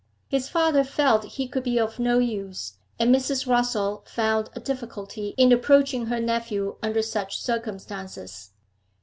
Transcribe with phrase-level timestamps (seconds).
[0.29, 3.45] His father felt he could be of no use, and Mrs.
[3.45, 8.49] Rossall found a difficulty in approaching her nephew under such circumstances.